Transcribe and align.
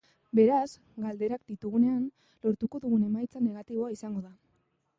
Beraz, 0.37 0.61
galerak 1.03 1.43
ditugunean, 1.51 2.01
lortuko 2.47 2.81
dugun 2.87 3.07
emaitza 3.09 3.45
negatiboa 3.49 3.95
izango 3.97 4.25
da. 4.31 4.37